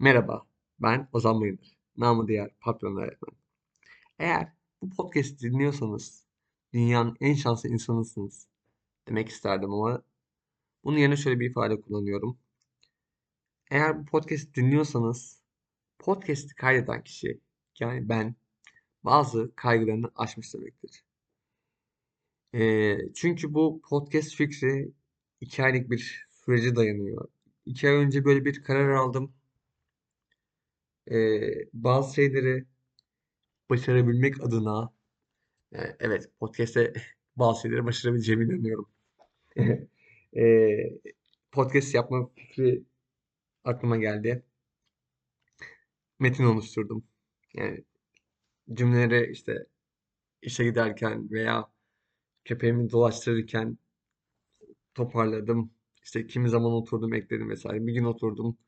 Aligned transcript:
Merhaba, 0.00 0.46
ben 0.78 1.08
Ozan 1.12 1.40
Bayındır. 1.40 1.78
Namı 1.96 2.28
diğer 2.28 2.50
patron 2.60 2.96
öğretmen. 2.96 3.36
Eğer 4.18 4.52
bu 4.82 4.90
podcast 4.90 5.42
dinliyorsanız 5.42 6.24
dünyanın 6.72 7.16
en 7.20 7.34
şanslı 7.34 7.68
insanısınız 7.68 8.48
demek 9.08 9.28
isterdim 9.28 9.72
ama 9.72 10.02
bunun 10.84 10.98
yerine 10.98 11.16
şöyle 11.16 11.40
bir 11.40 11.50
ifade 11.50 11.80
kullanıyorum. 11.80 12.38
Eğer 13.70 14.00
bu 14.00 14.04
podcast 14.04 14.54
dinliyorsanız 14.54 15.42
podcast'i 15.98 16.54
kaydeden 16.54 17.04
kişi 17.04 17.40
yani 17.80 18.08
ben 18.08 18.34
bazı 19.04 19.52
kaygılarını 19.56 20.10
aşmış 20.16 20.54
demektir. 20.54 21.04
Ee, 22.54 22.98
çünkü 23.14 23.54
bu 23.54 23.82
podcast 23.88 24.34
fikri 24.34 24.92
iki 25.40 25.62
aylık 25.64 25.90
bir 25.90 26.28
sürece 26.30 26.76
dayanıyor. 26.76 27.28
İki 27.66 27.88
ay 27.88 27.94
önce 27.94 28.24
böyle 28.24 28.44
bir 28.44 28.62
karar 28.62 28.90
aldım 28.90 29.34
e, 31.10 31.40
bazı 31.72 32.14
şeyleri 32.14 32.64
başarabilmek 33.70 34.40
adına 34.44 34.92
e, 35.72 35.78
evet 36.00 36.30
podcast'te 36.40 36.92
bazı 37.36 37.62
şeyleri 37.62 37.84
başarabileceğime 37.84 38.44
inanıyorum. 38.44 38.88
e, 40.36 40.42
podcast 41.52 41.94
yapma 41.94 42.30
fikri 42.34 42.84
aklıma 43.64 43.96
geldi. 43.96 44.44
Metin 46.18 46.44
oluşturdum. 46.44 47.04
Yani 47.54 47.84
cümleleri 48.74 49.32
işte 49.32 49.66
işe 50.42 50.64
giderken 50.64 51.30
veya 51.30 51.70
köpeğimi 52.44 52.90
dolaştırırken 52.90 53.78
toparladım. 54.94 55.70
İşte 56.04 56.26
kimi 56.26 56.48
zaman 56.48 56.72
oturdum 56.72 57.14
ekledim 57.14 57.50
vesaire. 57.50 57.86
Bir 57.86 57.92
gün 57.94 58.04
oturdum 58.04 58.58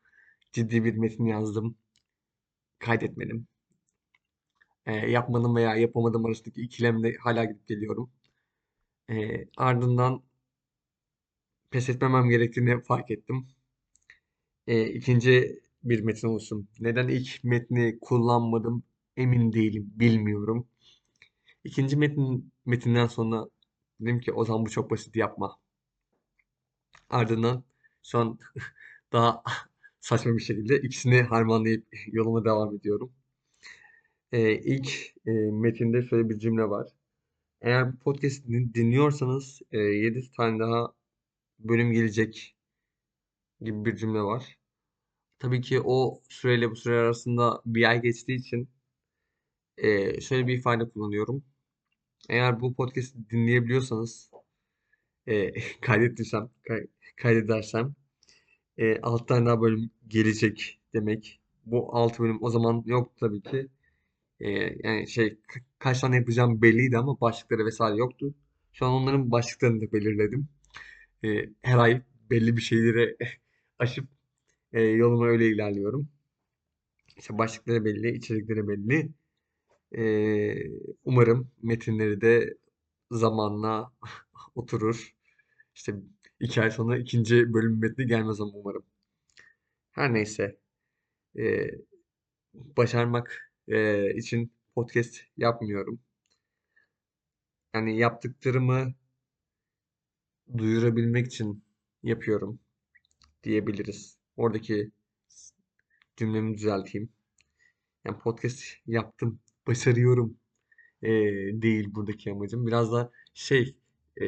ciddi 0.53 0.85
bir 0.85 0.97
metin 0.97 1.25
yazdım. 1.27 1.77
Kaydetmedim 2.83 3.47
e, 4.87 4.93
yapmanın 5.11 5.57
veya 5.57 5.77
yapamadığım 5.77 6.27
arasındaki 6.27 6.63
ikilemde 6.63 7.17
hala 7.21 7.45
gidip 7.45 7.67
geliyorum. 7.69 8.11
E, 9.11 9.47
ardından 9.57 10.23
pes 11.71 11.89
etmemem 11.89 12.29
gerektiğini 12.29 12.83
fark 12.83 13.11
ettim. 13.11 13.49
E, 14.67 14.87
ikinci 14.89 15.61
bir 15.85 16.01
metin 16.01 16.29
olsun. 16.29 16.69
Neden 16.81 17.09
ilk 17.09 17.45
metni 17.45 17.99
kullanmadım 18.01 18.83
emin 19.17 19.53
değilim, 19.53 19.93
bilmiyorum. 19.97 20.69
İkinci 21.65 21.97
metin 21.97 22.53
metinden 22.67 23.07
sonra 23.07 23.47
dedim 24.01 24.21
ki 24.21 24.33
o 24.33 24.45
zaman 24.45 24.67
bu 24.67 24.71
çok 24.71 24.91
basit 24.91 25.17
yapma. 25.17 25.59
Ardından 27.11 27.65
şu 28.03 28.19
an 28.19 28.39
daha 29.13 29.43
saçma 30.03 30.37
bir 30.37 30.43
şekilde 30.43 30.81
ikisini 30.83 31.23
harmanlayıp 31.23 31.87
yoluma 32.13 32.47
devam 32.47 32.77
ediyorum. 32.77 33.15
Ee, 34.33 34.59
ilk 34.59 34.89
e, 35.27 35.31
metinde 35.53 36.03
şöyle 36.03 36.29
bir 36.29 36.39
cümle 36.39 36.63
var. 36.71 36.89
Eğer 37.63 37.93
bu 37.93 37.99
podcast'i 37.99 38.75
dinliyorsanız 38.75 39.63
e, 39.73 39.79
7 39.79 40.33
tane 40.33 40.61
daha 40.61 40.95
bölüm 41.61 41.93
gelecek 41.93 42.57
gibi 43.61 43.85
bir 43.85 43.97
cümle 43.97 44.21
var. 44.23 44.59
Tabii 45.39 45.61
ki 45.61 45.81
o 45.85 46.23
süreyle 46.29 46.71
bu 46.71 46.77
süre 46.77 46.97
arasında 46.99 47.63
bir 47.67 47.91
ay 47.91 48.03
geçtiği 48.03 48.37
için 48.39 48.71
e, 49.79 50.21
şöyle 50.21 50.47
bir 50.47 50.59
ifade 50.59 50.89
kullanıyorum. 50.91 51.45
Eğer 52.31 52.61
bu 52.61 52.75
podcast'i 52.75 53.31
dinleyebiliyorsanız 53.31 54.31
e, 55.27 55.53
kaydettiysem, 55.81 56.51
kay, 56.69 56.87
kaydedersem 57.17 57.95
e, 58.79 59.01
6 59.01 59.27
tane 59.27 59.47
daha 59.47 59.61
bölüm 59.61 59.91
gelecek 60.09 60.81
demek. 60.95 61.41
Bu 61.67 61.97
6 61.97 62.23
bölüm 62.23 62.39
o 62.43 62.51
zaman 62.51 62.83
yok 62.87 63.13
tabii 63.21 63.43
ki. 63.43 63.69
Ee, 64.41 64.51
yani 64.85 65.09
şey 65.09 65.39
kaç 65.79 66.01
tane 66.01 66.17
yapacağım 66.17 66.63
belliydi 66.63 66.99
ama 66.99 67.21
başlıkları 67.21 67.67
vesaire 67.67 67.97
yoktu. 67.97 68.35
Şu 68.73 68.87
an 68.87 68.93
onların 68.93 69.31
başlıklarını 69.31 69.81
da 69.81 69.93
belirledim. 69.93 70.49
Ee, 71.25 71.51
her 71.63 71.79
ay 71.79 72.03
belli 72.31 72.57
bir 72.57 72.63
şeyleri 72.63 73.17
aşıp 73.79 74.09
e, 74.73 74.83
yoluma 74.83 75.27
öyle 75.27 75.49
ilerliyorum. 75.49 76.09
İşte 77.17 77.39
başlıkları 77.39 77.85
belli, 77.85 78.17
içerikleri 78.17 78.69
belli. 78.69 79.11
Ee, 79.99 80.71
umarım 81.05 81.51
metinleri 81.63 82.21
de 82.21 82.57
zamanla 83.11 83.93
oturur. 84.55 85.15
İşte 85.75 85.95
iki 86.43 86.63
ay 86.63 86.71
sonra 86.71 86.99
ikinci 86.99 87.55
bölüm 87.55 87.81
metni 87.81 88.07
gelmez 88.07 88.41
ama 88.41 88.53
umarım. 88.55 88.85
Her 89.91 90.15
neyse. 90.15 90.59
Ee, 91.39 91.71
başarmak 92.55 93.53
e, 93.69 94.11
için 94.15 94.53
podcast 94.75 95.17
yapmıyorum. 95.37 96.01
Yani 97.75 97.99
yaptıklarımı 97.99 98.95
duyurabilmek 100.59 101.27
için 101.27 101.65
yapıyorum 102.03 102.61
diyebiliriz. 103.45 104.19
Oradaki 104.37 104.91
cümlemi 106.17 106.55
düzelteyim. 106.55 107.09
Yani 108.05 108.19
podcast 108.19 108.63
yaptım, 108.87 109.41
başarıyorum 109.67 110.37
e, 111.03 111.11
değil 111.63 111.95
buradaki 111.95 112.33
amacım. 112.33 112.67
Biraz 112.67 112.93
da 112.93 113.13
şey 113.35 113.77
e, 114.21 114.25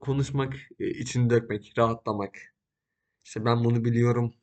konuşmak, 0.00 0.54
e, 0.80 0.90
içini 0.90 1.30
dökmek, 1.30 1.72
rahatlamak. 1.78 2.38
İşte 3.24 3.44
ben 3.44 3.64
bunu 3.64 3.84
biliyorum. 3.84 4.34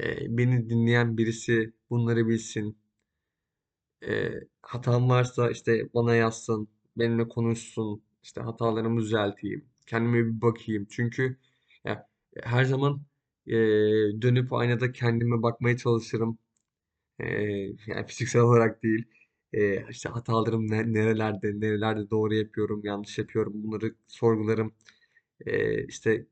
E, 0.00 0.38
beni 0.38 0.70
dinleyen 0.70 1.18
birisi 1.18 1.72
bunları 1.90 2.28
bilsin. 2.28 2.78
E, 4.08 4.30
hatam 4.62 5.08
varsa 5.10 5.50
işte 5.50 5.88
bana 5.94 6.14
yazsın, 6.14 6.68
benimle 6.96 7.28
konuşsun, 7.28 8.02
işte 8.22 8.40
hatalarımı 8.40 9.00
düzelteyim, 9.00 9.64
kendime 9.86 10.26
bir 10.26 10.40
bakayım. 10.42 10.86
Çünkü 10.90 11.38
ya, 11.84 12.08
her 12.42 12.64
zaman 12.64 13.02
e, 13.46 13.52
dönüp 14.22 14.52
aynada 14.52 14.92
kendime 14.92 15.42
bakmaya 15.42 15.76
çalışırım. 15.76 16.38
E, 17.20 17.26
yani 17.86 18.06
fiziksel 18.06 18.42
olarak 18.42 18.82
değil. 18.82 19.06
E, 19.52 19.90
işte 19.90 20.08
hatalarım 20.08 20.70
ne, 20.70 20.92
nerelerde, 20.92 21.60
nerelerde 21.60 22.10
doğru 22.10 22.34
yapıyorum, 22.34 22.80
yanlış 22.84 23.18
yapıyorum. 23.18 23.52
Bunları 23.56 23.94
sorgularım. 24.08 24.74
E, 25.46 25.84
işte 25.86 26.26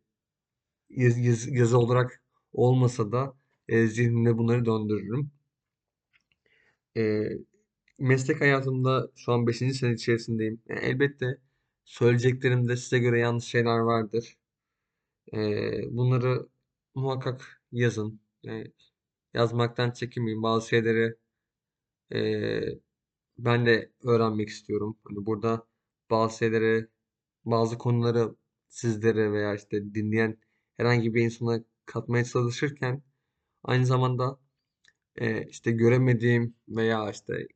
yaz, 0.90 1.18
yaz, 1.18 1.48
yazı 1.48 1.78
olarak 1.78 2.22
olmasa 2.52 3.12
da 3.12 3.34
e, 3.68 3.86
zihnimde 3.86 4.38
bunları 4.38 4.64
döndürürüm. 4.66 5.30
E, 6.96 7.22
meslek 7.98 8.40
hayatımda 8.40 9.10
şu 9.16 9.32
an 9.32 9.46
5. 9.46 9.74
sene 9.74 9.92
içerisindeyim. 9.94 10.62
Yani 10.68 10.80
elbette 10.80 11.38
söyleyeceklerimde 11.84 12.76
size 12.76 12.98
göre 12.98 13.20
yanlış 13.20 13.44
şeyler 13.44 13.78
vardır. 13.78 14.36
Ee, 15.34 15.96
bunları 15.96 16.48
muhakkak 16.94 17.62
yazın. 17.72 18.20
Yani 18.42 18.72
yazmaktan 19.34 19.90
çekinmeyin. 19.90 20.42
Bazı 20.42 20.68
şeyleri 20.68 21.16
e, 22.14 22.20
ben 23.44 23.66
de 23.66 23.92
öğrenmek 24.02 24.48
istiyorum. 24.48 24.98
Hani 25.04 25.26
burada 25.26 25.66
bazı 26.10 26.38
şeyleri, 26.38 26.88
bazı 27.44 27.78
konuları 27.78 28.36
sizlere 28.68 29.32
veya 29.32 29.54
işte 29.54 29.94
dinleyen 29.94 30.38
herhangi 30.76 31.14
bir 31.14 31.22
insana 31.24 31.64
katmaya 31.86 32.24
çalışırken 32.24 33.02
aynı 33.64 33.86
zamanda 33.86 34.40
e, 35.16 35.46
işte 35.48 35.72
göremediğim 35.72 36.56
veya 36.68 37.10
işte 37.10 37.48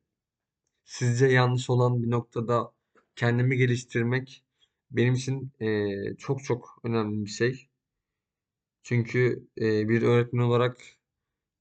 sizce 0.85 1.25
yanlış 1.27 1.69
olan 1.69 2.03
bir 2.03 2.11
noktada 2.11 2.73
kendimi 3.15 3.57
geliştirmek 3.57 4.45
benim 4.91 5.13
için 5.13 5.51
e, 5.61 6.15
çok 6.17 6.43
çok 6.43 6.79
önemli 6.83 7.25
bir 7.25 7.29
şey. 7.29 7.69
Çünkü 8.83 9.47
e, 9.57 9.89
bir 9.89 10.01
öğretmen 10.01 10.41
olarak 10.43 10.77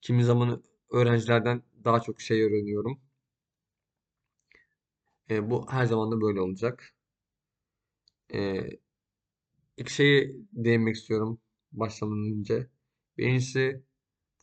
kimi 0.02 0.24
zaman 0.24 0.62
öğrencilerden 0.90 1.62
daha 1.84 2.00
çok 2.00 2.20
şey 2.20 2.42
öğreniyorum. 2.42 3.00
E, 5.30 5.50
bu 5.50 5.66
her 5.72 5.86
zaman 5.86 6.10
da 6.12 6.20
böyle 6.20 6.40
olacak. 6.40 6.94
E, 8.28 8.78
ilk 9.76 9.90
şeyi 9.90 10.36
değinmek 10.52 10.96
istiyorum 10.96 11.40
başlamadan 11.72 12.38
önce. 12.38 12.68
Birincisi 13.18 13.82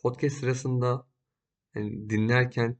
podcast 0.02 0.38
sırasında 0.38 1.08
yani 1.76 2.10
dinlerken 2.10 2.78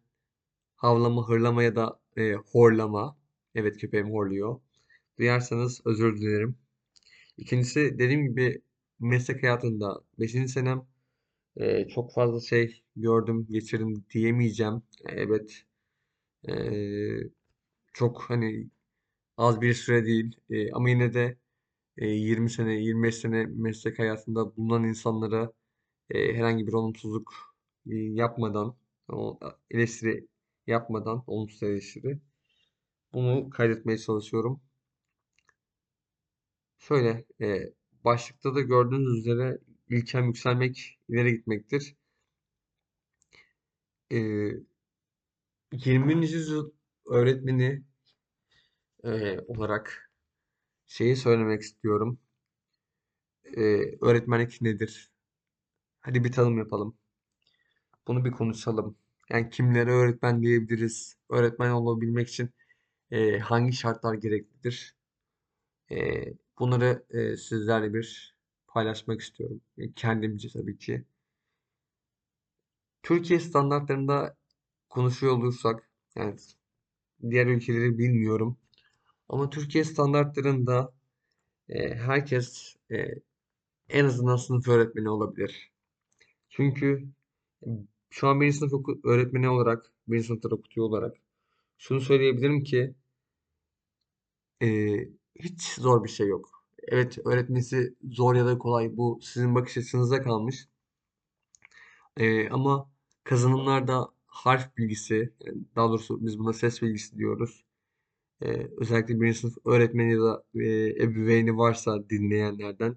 havlama, 0.76 1.30
hırlama 1.30 1.64
ya 1.64 1.78
da 1.78 2.02
e, 2.18 2.34
horlama. 2.34 3.18
Evet 3.56 3.78
köpeğim 3.82 4.12
horluyor. 4.12 4.62
Duyarsanız 5.20 5.82
özür 5.86 6.18
dilerim. 6.22 6.58
İkincisi 7.38 8.00
dediğim 8.00 8.24
gibi 8.30 8.64
meslek 9.00 9.44
hayatında 9.44 10.02
5. 10.20 10.50
senem 10.50 10.88
e, 11.58 11.88
çok 11.88 12.14
fazla 12.14 12.42
şey 12.42 12.84
gördüm, 12.96 13.48
geçirdim 13.52 14.06
diyemeyeceğim. 14.14 14.84
Evet. 15.06 15.64
E, 16.50 16.54
çok 17.94 18.22
hani 18.22 18.70
az 19.38 19.62
bir 19.62 19.74
süre 19.74 20.06
değil. 20.06 20.38
E, 20.50 20.72
ama 20.74 20.90
yine 20.90 21.14
de 21.14 21.38
e, 21.98 22.08
20 22.08 22.50
sene, 22.50 22.74
25 22.74 23.16
sene 23.16 23.46
meslek 23.46 24.00
hayatında 24.00 24.58
bulunan 24.58 24.84
insanlara 24.86 25.54
e, 26.12 26.36
herhangi 26.36 26.68
bir 26.68 26.74
olumsuzluk 26.74 27.34
e, 27.92 27.96
yapmadan, 27.96 28.78
o 29.10 29.40
eleştiri 29.72 30.28
yapmadan, 30.68 31.24
olumsuz 31.28 31.64
eleştiri. 31.64 32.20
Bunu 33.14 33.50
kaydetmeye 33.50 33.98
çalışıyorum. 33.98 34.62
Şöyle, 36.78 37.26
e, 37.42 37.74
başlıkta 38.04 38.56
da 38.56 38.62
gördüğünüz 38.62 39.20
üzere 39.20 39.60
ilkem 39.90 40.26
yükselmek, 40.26 41.00
ileri 41.10 41.32
gitmektir. 41.32 41.96
E, 44.10 44.18
20. 45.74 46.28
yüzyıl 46.34 46.72
öğretmeni 47.06 47.84
e, 49.04 49.40
olarak 49.40 50.12
şeyi 50.88 51.16
söylemek 51.16 51.62
istiyorum. 51.62 52.20
E, 53.58 53.62
öğretmenlik 54.02 54.62
nedir? 54.62 55.12
Hadi 56.02 56.24
bir 56.24 56.32
tanım 56.32 56.58
yapalım. 56.58 56.98
Bunu 58.08 58.26
bir 58.26 58.32
konuşalım. 58.32 58.98
Yani 59.30 59.50
kimlere 59.50 59.92
öğretmen 59.92 60.42
diyebiliriz? 60.42 61.18
Öğretmen 61.30 61.72
olabilmek 61.72 62.30
için 62.30 62.50
e, 63.12 63.40
hangi 63.40 63.74
şartlar 63.74 64.14
gereklidir? 64.14 64.96
E, 65.92 66.26
bunları 66.60 67.06
e, 67.10 67.38
sizlerle 67.38 67.94
bir 67.94 68.36
paylaşmak 68.68 69.22
istiyorum. 69.22 69.62
E, 69.78 69.94
kendimce 69.94 70.50
tabii 70.50 70.78
ki. 70.78 71.06
Türkiye 73.04 73.40
standartlarında 73.40 74.38
konuşuyor 74.90 75.34
olursak, 75.38 75.90
yani 76.16 76.36
diğer 77.30 77.48
ülkeleri 77.48 77.98
bilmiyorum. 77.98 78.58
Ama 79.30 79.50
Türkiye 79.50 79.84
standartlarında 79.84 80.94
e, 81.70 81.96
herkes 81.96 82.76
e, 82.92 83.08
en 83.90 84.06
azından 84.06 84.36
sınıf 84.36 84.68
öğretmeni 84.68 85.10
olabilir. 85.10 85.72
Çünkü 86.50 87.08
şu 88.10 88.28
an 88.28 88.42
birinci 88.42 88.58
sınıf 88.58 88.74
öğretmeni 89.06 89.50
olarak, 89.50 89.92
birinci 90.08 90.28
sınıfta 90.28 90.50
okutuyor 90.50 90.88
olarak 90.88 91.18
şunu 91.78 92.02
söyleyebilirim 92.02 92.64
ki 92.64 92.96
e, 94.62 94.68
hiç 95.36 95.62
zor 95.64 96.04
bir 96.04 96.10
şey 96.10 96.28
yok. 96.28 96.64
Evet 96.84 97.18
öğretmesi 97.26 97.96
zor 98.04 98.36
ya 98.36 98.46
da 98.46 98.58
kolay 98.58 98.98
bu 98.98 99.20
sizin 99.24 99.56
bakış 99.56 99.78
açınıza 99.78 100.24
kalmış. 100.24 100.68
E, 102.18 102.50
ama 102.50 102.90
kazanımlarda 103.24 104.10
harf 104.32 104.78
bilgisi, 104.78 105.34
yani 105.46 105.64
daha 105.78 105.90
doğrusu 105.90 106.28
biz 106.28 106.40
buna 106.40 106.54
ses 106.54 106.84
bilgisi 106.84 107.18
diyoruz. 107.18 107.66
E, 108.44 108.70
özellikle 108.78 109.22
birinci 109.22 109.40
sınıf 109.40 109.56
öğretmeni 109.66 110.14
ya 110.14 110.20
da 110.22 110.44
e, 110.56 110.70
ebeveyni 111.06 111.58
varsa 111.58 112.10
dinleyenlerden 112.10 112.96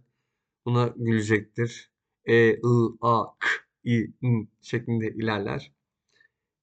buna 0.66 0.94
gülecektir. 0.96 1.90
E, 2.26 2.50
I, 2.54 2.60
A, 3.02 3.24
K, 3.40 3.48
I, 3.84 4.12
N 4.22 4.48
şeklinde 4.62 5.08
ilerler. 5.14 5.72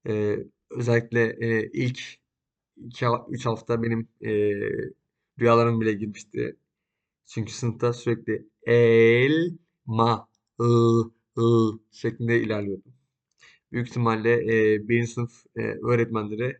E, 0.08 0.38
özellikle 0.72 1.38
e, 1.42 1.70
ilk 1.74 2.00
2-3 2.78 3.46
hafta 3.46 3.84
benim 3.84 4.08
e, 4.22 4.32
rüyalarım 5.40 5.82
bile 5.82 5.94
girmişti. 5.94 6.56
Çünkü 7.28 7.54
sınıfta 7.54 7.94
sürekli 7.94 8.50
el, 8.64 9.58
ma, 9.86 10.30
ı, 10.62 10.66
ı 11.40 11.80
şeklinde 11.92 12.42
ilerliyordum. 12.44 12.94
Büyük 13.72 13.88
ihtimalle 13.88 14.34
e, 14.76 14.88
birinci 14.90 15.08
sınıf 15.12 15.46
e, 15.58 15.62
öğretmenleri 15.62 16.58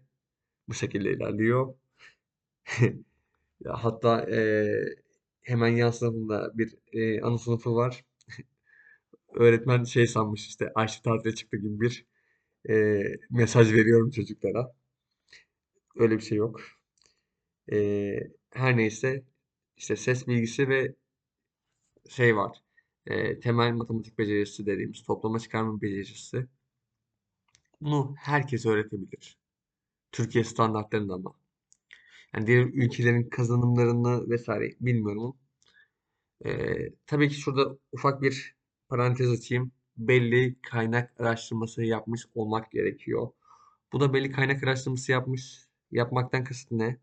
bu 0.70 0.74
şekilde 0.76 1.12
ilerliyor. 1.14 1.76
Hatta 3.68 4.22
e, 4.32 4.40
hemen 5.42 5.68
yan 5.68 5.92
sınıfımda 5.92 6.52
bir 6.58 6.76
e, 6.94 7.22
ana 7.22 7.38
sınıfı 7.38 7.76
var. 7.76 8.06
Öğretmen 9.36 9.84
şey 9.84 10.08
sanmış 10.08 10.48
işte 10.48 10.72
Ayşe 10.76 11.02
tatile 11.02 11.36
çıktı 11.36 11.58
gibi 11.58 11.82
bir 11.82 12.06
e, 12.70 13.04
mesaj 13.32 13.74
veriyorum 13.74 14.12
çocuklara. 14.12 14.74
Öyle 15.96 16.16
bir 16.18 16.22
şey 16.22 16.38
yok. 16.38 16.62
E, 17.72 17.78
her 18.54 18.78
neyse 18.78 19.24
işte 19.78 19.96
ses 19.96 20.28
bilgisi 20.28 20.70
ve 20.70 20.96
şey 22.10 22.36
var. 22.36 22.58
E, 23.08 23.40
temel 23.40 23.72
matematik 23.74 24.18
becerisi 24.18 24.66
dediğimiz 24.66 25.04
toplama 25.04 25.40
çıkarma 25.40 25.82
becerisi. 25.82 26.48
Bunu 27.82 28.16
herkes 28.18 28.66
öğretebilir. 28.66 29.38
Türkiye 30.12 30.44
standartlarında 30.44 31.14
ama. 31.14 31.34
Yani 32.36 32.48
diğer 32.48 32.64
ülkelerin 32.66 33.30
kazanımlarını 33.30 34.30
vesaire 34.30 34.76
bilmiyorum. 34.82 35.38
Ee, 36.46 36.90
tabii 37.08 37.30
ki 37.30 37.36
şurada 37.36 37.78
ufak 37.92 38.22
bir 38.22 38.56
parantez 38.90 39.32
açayım. 39.32 39.72
Belli 39.98 40.62
kaynak 40.62 41.22
araştırması 41.22 41.84
yapmış 41.84 42.26
olmak 42.36 42.72
gerekiyor. 42.72 43.32
Bu 43.94 44.00
da 44.00 44.14
belli 44.14 44.32
kaynak 44.32 44.64
araştırması 44.64 45.12
yapmış. 45.12 45.68
Yapmaktan 45.92 46.44
kasıt 46.44 46.72
ne? 46.72 46.98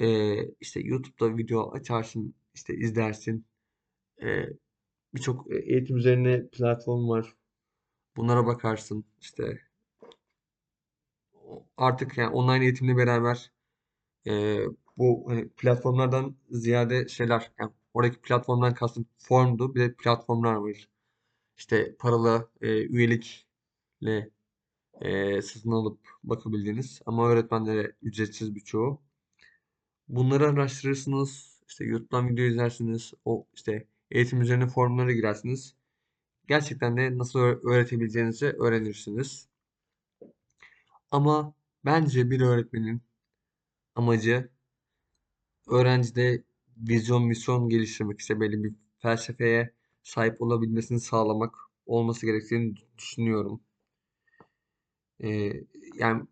Ee, 0.00 0.44
işte 0.60 0.80
YouTube'da 0.80 1.36
video 1.36 1.72
açarsın, 1.72 2.34
işte 2.54 2.74
izlersin. 2.76 3.46
Ee, 4.22 4.46
birçok 5.14 5.46
eğitim 5.52 5.96
üzerine 5.96 6.48
platform 6.48 7.08
var. 7.08 7.34
Bunlara 8.16 8.46
bakarsın. 8.46 9.04
İşte 9.20 9.60
artık 11.76 12.18
yani 12.18 12.28
online 12.34 12.64
eğitimle 12.64 12.96
beraber 12.96 13.52
e, 14.26 14.58
bu 14.98 15.24
hani 15.28 15.48
platformlardan 15.48 16.36
ziyade 16.50 17.08
şeyler 17.08 17.52
yani 17.60 17.72
oradaki 17.94 18.20
platformdan 18.20 18.74
kastım 18.74 19.06
formdu 19.18 19.74
bir 19.74 19.80
de 19.80 19.94
platformlar 19.94 20.54
var. 20.54 20.88
İşte 21.56 21.96
paralı 21.98 22.50
e, 22.60 22.68
üyelikle 22.86 24.30
e, 25.00 25.42
satın 25.42 25.70
alıp 25.72 25.98
bakabildiğiniz 26.24 27.02
ama 27.06 27.28
öğretmenlere 27.28 27.92
ücretsiz 28.02 28.54
birçoğu. 28.54 29.02
Bunları 30.08 30.48
araştırırsınız. 30.48 31.60
işte 31.68 31.84
YouTube'dan 31.84 32.28
video 32.28 32.44
izlersiniz. 32.44 33.12
O 33.24 33.46
işte 33.54 33.86
eğitim 34.10 34.40
üzerine 34.40 34.66
forumlara 34.66 35.12
girersiniz. 35.12 35.74
Gerçekten 36.48 36.96
de 36.96 37.18
nasıl 37.18 37.38
öğretebileceğinizi 37.40 38.46
öğrenirsiniz. 38.46 39.48
Ama 41.10 41.54
bence 41.84 42.30
bir 42.30 42.40
öğretmenin 42.40 43.02
amacı 43.96 44.50
öğrencide 45.68 46.42
vizyon, 46.76 47.24
misyon 47.26 47.68
geliştirmek, 47.68 48.20
işte 48.20 48.40
belli 48.40 48.64
bir 48.64 48.74
felsefeye 48.98 49.74
sahip 50.02 50.42
olabilmesini 50.42 51.00
sağlamak 51.00 51.54
olması 51.86 52.26
gerektiğini 52.26 52.74
düşünüyorum. 52.98 53.60
Ee, 55.20 55.64
yani 55.94 56.26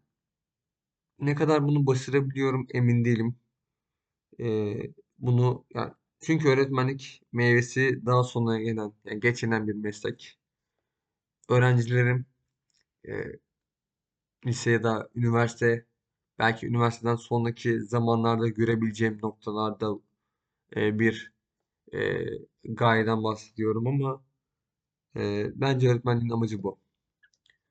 ne 1.19 1.35
kadar 1.35 1.65
bunu 1.69 1.87
başarabiliyorum 1.87 2.67
emin 2.75 3.05
değilim. 3.05 3.37
Ee, 4.41 4.93
bunu 5.19 5.65
yani 5.75 5.93
çünkü 6.23 6.49
öğretmenlik 6.49 7.23
meyvesi 7.33 8.07
daha 8.07 8.23
sonra 8.25 8.59
gelen, 8.59 8.93
yani 9.05 9.21
geç 9.21 9.43
yenen 9.43 9.69
bir 9.69 9.75
meslek. 9.75 10.39
Öğrencilerim 11.49 12.27
e, 13.09 13.13
lise 14.47 14.71
ya 14.71 14.83
da 14.83 15.09
üniversite 15.15 15.87
belki 16.39 16.67
üniversiteden 16.67 17.17
sonraki 17.17 17.81
zamanlarda 17.83 18.49
görebileceğim 18.49 19.19
noktalarda 19.23 19.93
e, 20.77 21.01
bir 21.01 21.33
e, 21.95 22.25
gayeden 22.65 23.25
bahsediyorum 23.25 23.89
ama 23.89 24.25
e, 25.17 25.53
bence 25.57 25.89
öğretmenliğin 25.91 26.31
amacı 26.33 26.63
bu. 26.63 26.79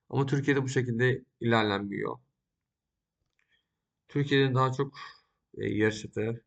Ama 0.09 0.25
Türkiye'de 0.25 0.63
bu 0.63 0.69
şekilde 0.69 1.23
ilerlenmiyor. 1.39 2.17
Türkiye'de 4.09 4.55
daha 4.55 4.71
çok 4.73 4.93
e, 5.57 5.65
yarıştı. 5.69 6.43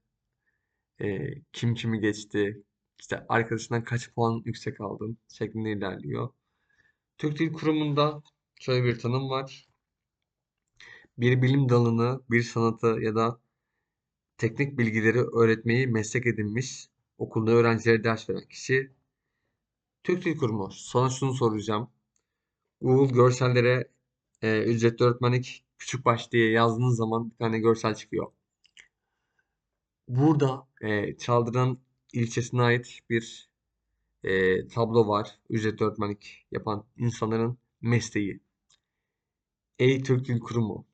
E, 1.01 1.35
kim 1.53 1.75
kimi 1.75 2.01
geçti, 2.01 2.63
işte 3.01 3.27
arkadaşından 3.29 3.85
kaç 3.85 4.15
puan 4.15 4.43
yüksek 4.45 4.81
aldın 4.81 5.19
şeklinde 5.29 5.73
ilerliyor. 5.73 6.29
Türk 7.19 7.39
Dil 7.39 7.53
Kurumu'nda 7.53 8.23
şöyle 8.61 8.85
bir 8.85 8.99
tanım 8.99 9.31
var. 9.31 9.69
Bir 11.19 11.43
bilim 11.43 11.69
dalını, 11.69 12.21
bir 12.31 12.43
sanatı 12.43 12.87
ya 12.87 13.15
da 13.15 13.41
teknik 14.39 14.79
bilgileri 14.79 15.21
öğretmeyi 15.21 15.87
meslek 15.87 16.27
edinmiş, 16.27 16.89
okulda 17.19 17.51
öğrencilere 17.51 18.05
ders 18.05 18.31
veren 18.31 18.49
kişi. 18.49 18.93
Türk 20.05 20.25
Dil 20.25 20.37
Kurumu. 20.37 20.71
Sonra 20.73 21.11
şunu 21.11 21.35
soracağım. 21.35 21.91
Google 22.81 23.15
görsellere 23.15 23.89
e, 24.43 24.63
ücretli 24.63 25.05
öğretmenlik 25.05 25.65
küçük 25.79 26.05
baş 26.05 26.33
diye 26.33 26.51
yazdığınız 26.51 26.97
zaman 26.97 27.31
bir 27.31 27.37
tane 27.37 27.59
görsel 27.59 27.95
çıkıyor. 27.95 28.33
Burada 30.09 30.67
e, 30.85 31.17
Çaldıran 31.19 31.79
ilçesine 32.13 32.63
ait 32.63 33.01
bir 33.11 33.49
e, 34.25 34.69
tablo 34.69 35.09
var. 35.09 35.39
Ücretli 35.51 35.85
öğretmenlik 35.85 36.47
yapan 36.53 36.85
insanların 36.99 37.59
mesleği. 37.83 38.41
Ey 39.79 40.03
Türk 40.03 40.27
Dil 40.27 40.41
Kurumu. 40.41 40.87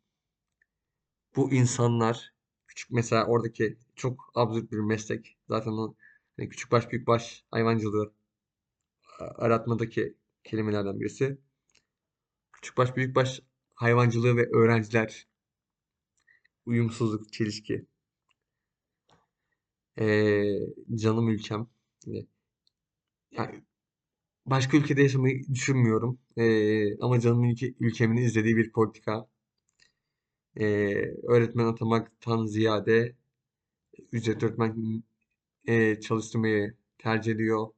Bu 1.37 1.53
insanlar 1.53 2.33
küçük 2.67 2.91
mesela 2.91 3.27
oradaki 3.27 3.77
çok 3.97 4.31
absürt 4.35 4.73
bir 4.73 4.79
meslek. 4.79 5.37
Zaten 5.49 5.71
o 5.71 5.95
hani 6.37 6.49
küçük 6.49 6.73
baş 6.73 6.91
büyük 6.91 7.07
baş 7.07 7.45
hayvancılığı 7.51 8.13
aratmadaki 9.19 10.15
kelimelerden 10.45 11.01
birisi. 11.01 11.39
Küçükbaş 12.53 12.97
büyükbaş 12.97 13.41
hayvancılığı 13.75 14.37
ve 14.37 14.51
öğrenciler. 14.53 15.27
Uyumsuzluk, 16.67 17.33
çelişki. 17.33 17.87
Ee, 20.01 20.59
canım 20.97 21.29
ülkem. 21.29 21.69
Yani 23.31 23.65
başka 24.47 24.77
ülkede 24.77 25.03
yaşamayı 25.03 25.49
düşünmüyorum. 25.55 26.19
Ee, 26.39 26.99
ama 27.01 27.21
canım 27.21 27.45
ülke, 27.45 27.75
ülkemin 27.81 28.17
izlediği 28.17 28.57
bir 28.57 28.73
politika. 28.73 29.29
Ee, 30.57 31.15
öğretmen 31.29 31.65
atamaktan 31.67 32.47
ziyade 32.47 33.17
ücret 34.13 34.43
öğretmen 34.43 35.03
e, 35.69 36.01
çalıştırmayı 36.01 36.75
tercih 36.99 37.33
ediyor. 37.33 37.69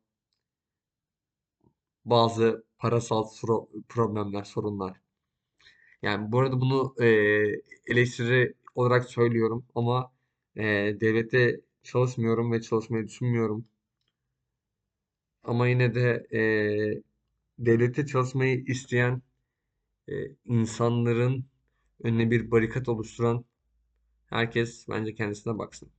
Bazı 2.04 2.64
parasal 2.78 3.24
soro- 3.24 3.68
problemler, 3.88 4.44
sorunlar. 4.44 5.00
Yani 6.02 6.32
bu 6.32 6.38
arada 6.40 6.60
bunu 6.60 6.94
e, 7.00 7.06
eleştiri 7.86 8.54
olarak 8.74 9.04
söylüyorum 9.10 9.64
ama 9.74 10.12
e, 10.56 10.62
devlette 11.00 11.60
çalışmıyorum 11.82 12.52
ve 12.52 12.62
çalışmayı 12.62 13.06
düşünmüyorum. 13.08 13.66
Ama 15.44 15.68
yine 15.68 15.94
de 15.94 16.26
e, 16.32 16.40
devlette 17.58 18.06
çalışmayı 18.06 18.64
isteyen 18.66 19.22
e, 20.08 20.14
insanların 20.46 21.46
önüne 22.04 22.30
bir 22.30 22.50
barikat 22.50 22.88
oluşturan 22.88 23.44
herkes 24.26 24.88
bence 24.88 25.14
kendisine 25.14 25.58
baksın. 25.58 25.90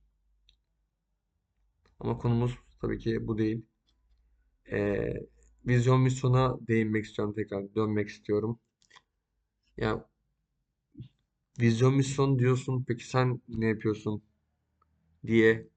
Ama 2.00 2.18
konumuz 2.18 2.58
tabii 2.80 2.98
ki 2.98 3.26
bu 3.26 3.38
değil. 3.38 3.66
E, 4.72 5.12
vizyon 5.66 6.00
misyona 6.00 6.58
değinmek 6.68 7.04
istiyorum 7.04 7.34
tekrar, 7.34 7.74
dönmek 7.74 8.08
istiyorum. 8.08 8.60
Ya 9.76 10.04
vizyon 11.60 11.94
misyon 11.94 12.38
diyorsun, 12.38 12.84
peki 12.88 13.06
sen 13.08 13.40
ne 13.48 13.66
yapıyorsun 13.66 14.22
diye 15.26 15.68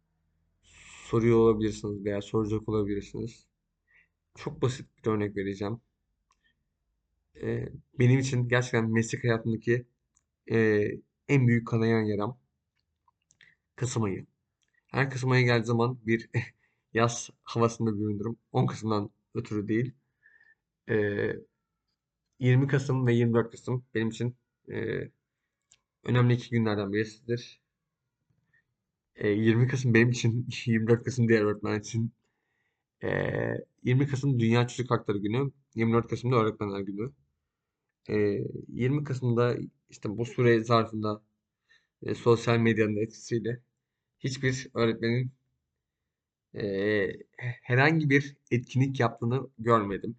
soruyor 1.08 1.38
olabilirsiniz 1.38 2.06
veya 2.06 2.22
soracak 2.22 2.70
olabilirsiniz. 2.70 3.48
Çok 4.36 4.62
basit 4.62 4.88
bir 4.98 5.12
örnek 5.12 5.38
vereceğim. 5.38 5.82
Ee, 7.42 7.70
benim 8.00 8.20
için 8.20 8.50
gerçekten 8.50 8.92
meslek 8.92 9.24
hayatındaki 9.24 9.86
e, 10.52 10.88
en 11.30 11.48
büyük 11.48 11.68
kanayan 11.68 12.02
yaram 12.02 12.40
Kasım 13.76 14.04
ayı. 14.04 14.26
Her 14.92 15.10
Kasım 15.10 15.32
ayı 15.32 15.46
geldiği 15.46 15.66
zaman 15.66 16.00
bir 16.08 16.30
yaz 16.94 17.30
havasında 17.44 18.00
bürünürüm. 18.00 18.38
10 18.52 18.66
Kasım'dan 18.68 19.10
ötürü 19.36 19.68
değil. 19.68 19.94
Ee, 20.90 21.36
20 22.40 22.68
Kasım 22.68 23.08
ve 23.08 23.14
24 23.14 23.52
Kasım 23.52 23.86
benim 23.96 24.10
için 24.10 24.36
e, 24.72 25.10
önemli 26.04 26.34
iki 26.34 26.50
günlerden 26.50 26.94
birisidir. 26.94 27.62
E, 29.18 29.30
20 29.30 29.68
Kasım 29.68 29.94
benim 29.94 30.10
için, 30.10 30.48
24 30.66 31.04
Kasım 31.04 31.28
diğer 31.30 31.42
öğretmen 31.42 31.80
için. 31.80 32.14
E, 33.04 33.10
20 33.84 34.08
Kasım 34.08 34.40
Dünya 34.40 34.68
Çocuk 34.68 34.92
Hakları 34.92 35.18
Günü, 35.18 35.52
24 35.76 36.08
Kasım'da 36.10 36.36
Öğretmenler 36.36 36.80
Günü. 36.82 37.12
E, 38.10 38.16
20 38.68 39.04
Kasım'da 39.04 39.58
işte 39.90 40.10
bu 40.18 40.26
süre 40.26 40.64
zarfında 40.64 41.24
e, 42.04 42.16
sosyal 42.16 42.58
medyanın 42.60 42.98
etkisiyle 42.98 43.62
hiçbir 44.20 44.68
öğretmenin 44.74 45.32
e, 46.56 47.08
herhangi 47.64 48.10
bir 48.10 48.38
etkinlik 48.52 49.00
yaptığını 49.00 49.50
görmedim. 49.60 50.16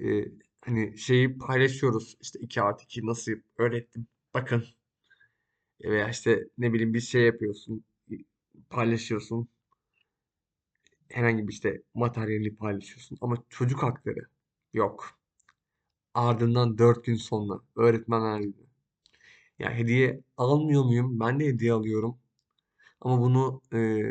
E, 0.00 0.24
hani 0.60 0.98
şeyi 0.98 1.38
paylaşıyoruz 1.38 2.16
işte 2.20 2.38
2 2.40 2.62
artı 2.62 2.84
2 2.84 3.06
nasıl 3.06 3.32
öğrettim 3.58 4.06
bakın 4.34 4.64
veya 5.90 6.08
işte 6.10 6.44
ne 6.58 6.72
bileyim 6.72 6.94
bir 6.94 7.00
şey 7.00 7.22
yapıyorsun 7.26 7.84
paylaşıyorsun 8.70 9.48
herhangi 11.10 11.48
bir 11.48 11.52
işte 11.52 11.82
materyali 11.94 12.56
paylaşıyorsun 12.56 13.18
ama 13.20 13.36
çocuk 13.48 13.82
hakları 13.82 14.28
yok. 14.72 15.18
Ardından 16.14 16.78
4 16.78 17.04
gün 17.04 17.16
sonra 17.16 17.60
öğretmenler 17.76 18.40
günü. 18.40 18.54
Ya 19.58 19.72
hediye 19.74 20.20
almıyor 20.36 20.84
muyum? 20.84 21.20
Ben 21.20 21.40
de 21.40 21.46
hediye 21.46 21.72
alıyorum. 21.72 22.18
Ama 23.00 23.20
bunu 23.22 23.62
e, 23.74 24.02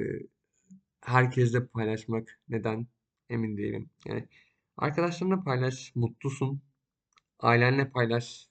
herkesle 1.01 1.67
paylaşmak 1.67 2.39
neden 2.49 2.87
emin 3.29 3.57
değilim. 3.57 3.89
Yani 4.05 4.27
arkadaşlarınla 4.77 5.43
paylaş, 5.43 5.91
mutlusun. 5.95 6.61
Ailenle 7.39 7.91
paylaş. 7.91 8.49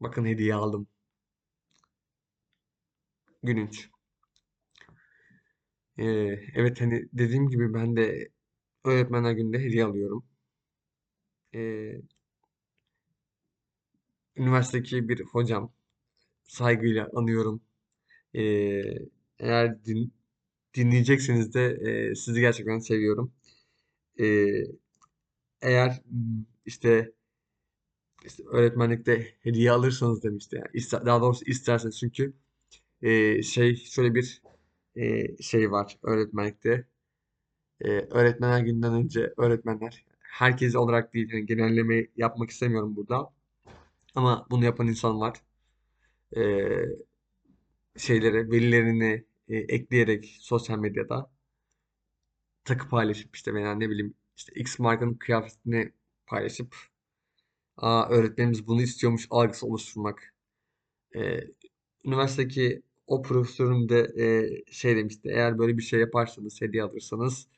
Bakın 0.00 0.26
hediye 0.26 0.54
aldım. 0.56 0.88
Gülünç. 3.42 3.90
Ee, 5.98 6.04
evet 6.54 6.80
hani 6.80 7.08
dediğim 7.12 7.48
gibi 7.48 7.74
ben 7.74 7.96
de 7.96 8.28
öğretmenler 8.84 9.32
gününde 9.32 9.58
hediye 9.60 9.84
alıyorum. 9.84 10.24
Ee, 11.52 12.02
üniversitedeki 14.36 15.08
bir 15.08 15.20
hocam 15.24 15.72
saygıyla 16.44 17.10
anıyorum. 17.16 17.62
Ee, 18.34 18.42
eğer 19.40 19.84
din, 19.84 20.14
dinleyecekseniz 20.76 21.54
de 21.54 21.66
e, 22.12 22.16
sizi 22.16 22.40
gerçekten 22.40 22.80
seviyorum. 22.80 23.32
Ee, 24.20 24.64
eğer 25.62 26.02
işte, 26.66 27.12
işte 28.24 28.42
öğretmenlikte 28.46 29.26
hediye 29.40 29.70
alırsanız 29.72 30.22
demişti. 30.22 30.56
Yani 30.56 31.06
daha 31.06 31.20
doğrusu 31.20 31.44
isterseniz 31.44 31.98
çünkü 31.98 32.32
e, 33.02 33.42
şey 33.42 33.76
şöyle 33.76 34.14
bir 34.14 34.42
e, 34.96 35.36
şey 35.42 35.70
var 35.72 35.98
öğretmenlikte. 36.02 36.86
E, 37.80 37.88
öğretmenler 37.90 38.60
günden 38.60 38.94
önce 38.94 39.34
öğretmenler 39.36 40.04
herkes 40.20 40.76
olarak 40.76 41.14
değil 41.14 41.30
yani 41.32 41.46
genelleme 41.46 42.06
yapmak 42.16 42.50
istemiyorum 42.50 42.96
burada. 42.96 43.32
Ama 44.14 44.46
bunu 44.50 44.64
yapan 44.64 44.88
insan 44.88 45.20
var. 45.20 45.42
E, 46.36 46.40
şeylere 47.96 48.50
velilerini 48.50 49.24
e, 49.48 49.56
ekleyerek 49.56 50.36
sosyal 50.40 50.78
medyada 50.78 51.30
takı 52.64 52.88
paylaşıp 52.88 53.36
işte 53.36 53.54
veya 53.54 53.74
ne 53.74 53.90
bileyim 53.90 54.14
işte 54.36 54.52
X 54.60 54.78
markanın 54.78 55.14
kıyafetini 55.14 55.92
paylaşıp 56.26 56.76
Aa, 57.76 58.08
öğretmenimiz 58.08 58.66
bunu 58.66 58.82
istiyormuş 58.82 59.26
algısı 59.30 59.66
oluşturmak. 59.66 60.34
Ee, 61.16 61.40
üniversitedeki 62.04 62.82
o 63.10 63.22
profesörüm 63.22 63.90
de 63.90 64.00
e, 64.68 64.72
şey 64.72 64.96
demişti. 64.96 65.30
Eğer 65.34 65.58
böyle 65.58 65.78
bir 65.78 65.82
şey 65.84 66.00
yaparsanız, 66.00 66.62
hediye 66.62 66.84
alırsanız 66.84 67.48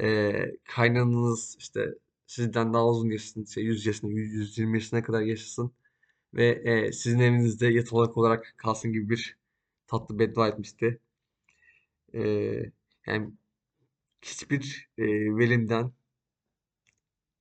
e, 0.00 0.32
kaynananız 0.64 1.56
işte 1.60 1.94
sizden 2.26 2.74
daha 2.74 2.88
uzun 2.88 3.10
yaşasın, 3.10 3.44
işte 3.44 3.62
100 3.62 3.86
yaşına, 3.86 4.10
100, 4.12 4.34
120 4.34 4.78
yaşına 4.78 5.04
kadar 5.04 5.22
yaşasın 5.22 5.72
ve 6.34 6.48
e, 6.48 6.92
sizin 6.92 7.18
evinizde 7.20 7.68
yatalak 7.68 8.16
olarak 8.18 8.54
kalsın 8.58 8.92
gibi 8.92 9.10
bir 9.10 9.38
tatlı 9.88 10.18
beddua 10.18 10.48
etmişti. 10.48 11.00
E, 12.14 12.20
yani 13.06 13.32
hiçbir 14.22 14.90
e, 14.98 15.04
velimden 15.38 15.92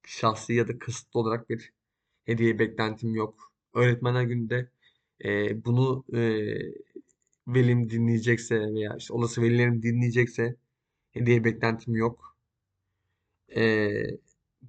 şahsi 0.08 0.54
ya 0.54 0.68
da 0.68 0.80
kasıtlı 0.80 1.20
olarak 1.20 1.50
bir 1.50 1.74
hediye 2.26 2.60
beklentim 2.60 3.16
yok. 3.16 3.54
Öğretmenler 3.74 4.24
Günü'nde 4.24 4.72
e, 5.26 5.66
bunu 5.66 6.06
e, 6.14 6.20
velim 7.48 7.90
dinleyecekse 7.90 8.60
veya 8.74 8.96
işte 8.98 9.14
olası 9.14 9.42
velilerim 9.42 9.84
dinleyecekse 9.84 10.56
hediye 11.12 11.44
beklentim 11.44 11.96
yok. 11.96 12.38
E, 13.56 13.90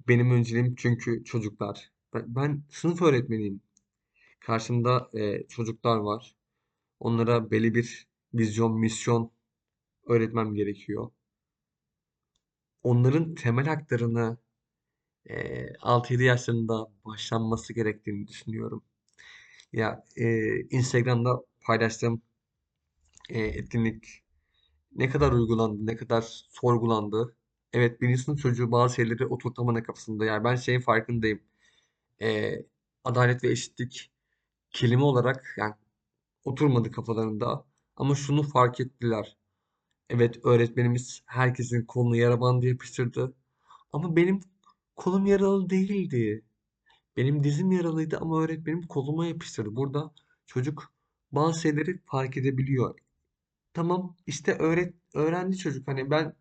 benim 0.07 0.31
önceliğim 0.31 0.75
çünkü 0.75 1.23
çocuklar. 1.23 1.91
Ben, 2.13 2.35
ben 2.35 2.63
sınıf 2.69 3.01
öğretmeniyim. 3.01 3.61
Karşımda 4.39 5.09
e, 5.13 5.47
çocuklar 5.47 5.97
var. 5.97 6.35
Onlara 6.99 7.51
belli 7.51 7.75
bir 7.75 8.07
vizyon, 8.33 8.79
misyon 8.79 9.31
öğretmem 10.07 10.55
gerekiyor. 10.55 11.11
Onların 12.83 13.35
temel 13.35 13.65
haklarını 13.65 14.37
e, 15.25 15.35
6-7 15.73 16.23
yaşlarında 16.23 16.91
başlanması 17.05 17.73
gerektiğini 17.73 18.27
düşünüyorum. 18.27 18.83
Ya 19.73 20.05
e, 20.17 20.59
Instagram'da 20.61 21.41
paylaştığım 21.61 22.21
e, 23.29 23.39
etkinlik 23.41 24.23
ne 24.95 25.09
kadar 25.09 25.31
uygulandı, 25.31 25.87
ne 25.87 25.95
kadar 25.95 26.21
sorgulandı. 26.49 27.35
Evet 27.73 28.01
birinci 28.01 28.21
sınıf 28.23 28.39
çocuğu 28.41 28.71
bazı 28.71 28.95
şeyleri 28.95 29.25
oturtamadı 29.27 29.83
kafasında. 29.83 30.25
Yani 30.25 30.43
ben 30.43 30.55
şeyin 30.55 30.81
farkındayım. 30.81 31.41
E, 32.21 32.53
adalet 33.03 33.43
ve 33.43 33.51
eşitlik 33.51 34.11
kelime 34.71 35.03
olarak 35.03 35.55
yani 35.57 35.73
oturmadı 36.45 36.91
kafalarında. 36.91 37.65
Ama 37.97 38.15
şunu 38.15 38.43
fark 38.43 38.79
ettiler. 38.79 39.37
Evet 40.09 40.45
öğretmenimiz 40.45 41.23
herkesin 41.25 41.85
kolunu 41.85 42.15
yara 42.15 42.41
bandı 42.41 42.67
yapıştırdı. 42.67 43.35
Ama 43.93 44.15
benim 44.15 44.39
kolum 44.95 45.25
yaralı 45.25 45.69
değildi. 45.69 46.45
Benim 47.17 47.43
dizim 47.43 47.71
yaralıydı 47.71 48.17
ama 48.17 48.41
öğretmenim 48.43 48.87
koluma 48.87 49.25
yapıştırdı. 49.27 49.75
Burada 49.75 50.11
çocuk 50.47 50.93
bazı 51.31 51.61
şeyleri 51.61 51.99
fark 52.05 52.37
edebiliyor. 52.37 52.99
Tamam 53.73 54.15
işte 54.27 54.53
öğret 54.59 54.93
öğrendi 55.13 55.57
çocuk. 55.57 55.87
Hani 55.87 56.11
ben 56.11 56.35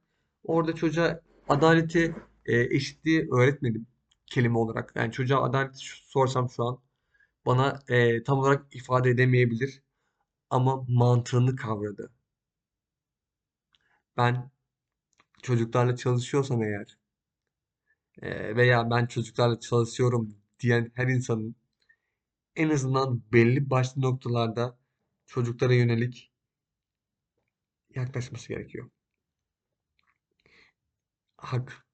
orada 0.45 0.75
çocuğa 0.75 1.21
adaleti, 1.49 2.17
e, 2.47 2.61
eşitliği 2.61 3.29
öğretmedim 3.33 3.87
kelime 4.27 4.59
olarak. 4.59 4.93
Yani 4.97 5.13
çocuğa 5.13 5.43
adaleti 5.43 5.79
sorsam 5.79 6.51
şu 6.51 6.65
an 6.65 6.79
bana 7.47 7.83
e, 7.89 8.23
tam 8.25 8.39
olarak 8.39 8.77
ifade 8.77 9.11
edemeyebilir 9.11 9.83
ama 10.51 10.87
mantığını 10.89 11.57
kavradı. 11.57 12.13
Ben 14.17 14.51
çocuklarla 15.43 15.97
çalışıyorsam 15.97 16.63
eğer 16.63 16.99
e, 18.23 18.57
veya 18.57 18.91
ben 18.91 19.07
çocuklarla 19.07 19.61
çalışıyorum 19.61 20.37
diyen 20.61 20.93
her 20.95 21.07
insanın 21.09 21.57
en 22.57 22.71
azından 22.71 23.23
belli 23.33 23.71
başlı 23.71 24.03
noktalarda 24.03 24.79
çocuklara 25.27 25.75
yönelik 25.75 26.33
yaklaşması 27.99 28.49
gerekiyor. 28.49 28.91
Hak, 31.37 31.87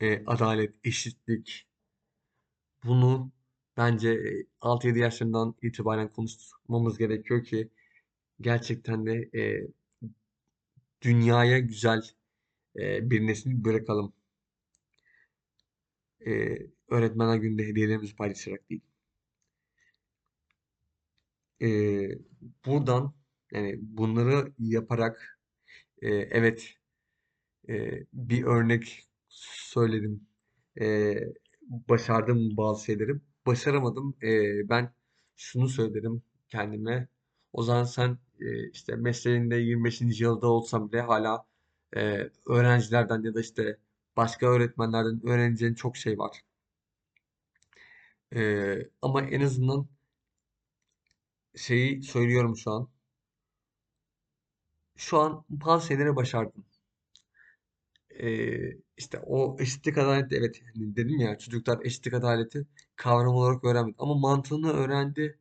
e, 0.00 0.24
adalet, 0.26 0.74
eşitlik 0.84 1.66
bunu 2.84 3.32
bence 3.76 4.10
e, 4.10 4.46
6-7 4.60 4.98
yaşlarından 4.98 5.54
itibaren 5.62 6.08
konuşmamız 6.12 6.98
gerekiyor 6.98 7.44
ki 7.44 7.68
gerçekten 8.40 9.06
de 9.06 9.30
e, 9.34 9.68
dünyaya 11.02 11.58
güzel 11.58 12.02
e, 12.76 13.10
bir 13.10 13.26
nesil 13.26 13.64
bırakalım. 13.64 14.12
E, 16.26 16.58
öğretmenler 16.88 17.36
gününde 17.36 17.66
hediyelerimizi 17.66 18.16
paylaşarak 18.16 18.70
değil. 18.70 18.82
E, 21.62 21.68
buradan 22.66 23.14
yani 23.52 23.78
bunları 23.82 24.52
yaparak 24.58 25.40
e, 26.02 26.08
evet 26.14 26.74
e, 27.68 28.04
bir 28.12 28.44
örnek 28.44 29.08
söyledim. 29.28 30.26
E, 30.80 31.14
başardım 31.62 32.56
bazı 32.56 32.84
şeyleri. 32.84 33.12
Başaramadım. 33.46 34.14
E, 34.22 34.28
ben 34.68 34.92
şunu 35.36 35.68
söylerim 35.68 36.22
kendime. 36.48 37.08
O 37.52 37.62
zaman 37.62 37.84
sen 37.84 38.18
e, 38.40 38.70
işte 38.70 38.96
mesleğinde 38.96 39.56
25. 39.56 40.24
yılda 40.24 40.46
olsam 40.46 40.92
bile 40.92 41.00
hala 41.00 41.46
e, 41.96 42.30
öğrencilerden 42.46 43.22
ya 43.22 43.34
da 43.34 43.40
işte 43.40 43.78
başka 44.16 44.46
öğretmenlerden 44.46 45.26
öğreneceğin 45.26 45.74
çok 45.74 45.96
şey 45.96 46.18
var. 46.18 46.42
E, 48.32 48.90
ama 49.02 49.22
en 49.22 49.40
azından 49.40 49.88
şeyi 51.56 52.02
söylüyorum 52.02 52.56
şu 52.56 52.70
an. 52.70 52.88
Şu 54.96 55.18
an 55.18 55.44
bazı 55.48 55.86
şeyleri 55.86 56.16
başardım. 56.16 56.64
Ee, 58.20 58.72
işte 58.96 59.18
o 59.26 59.56
eşitlik 59.60 59.98
adaleti 59.98 60.36
evet 60.36 60.62
hani 60.74 60.96
dedim 60.96 61.18
ya 61.18 61.38
çocuklar 61.38 61.84
eşitlik 61.84 62.14
adaleti 62.14 62.66
kavram 62.96 63.34
olarak 63.34 63.64
öğrenmedi 63.64 63.96
ama 63.98 64.14
mantığını 64.14 64.72
öğrendi. 64.72 65.38